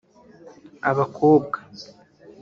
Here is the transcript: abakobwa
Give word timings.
abakobwa 0.89 1.57